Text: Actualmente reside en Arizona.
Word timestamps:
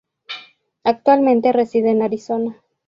Actualmente 0.83 1.51
reside 1.53 1.91
en 1.91 2.01
Arizona. 2.01 2.57